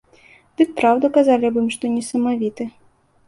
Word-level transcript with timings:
Дык 0.59 0.69
праўду 0.79 1.11
казалі 1.17 1.45
аб 1.49 1.59
ім, 1.63 1.69
што 1.77 1.93
не 1.97 2.01
самавіты. 2.09 2.67